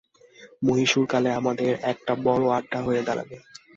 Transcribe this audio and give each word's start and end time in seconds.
মহীশূর 0.63 1.05
কালে 1.07 1.29
আমাদের 1.39 1.71
একটা 1.91 2.13
বড় 2.25 2.43
আড্ডা 2.57 2.79
হয়ে 2.83 3.01
দাঁড়াবে। 3.07 3.35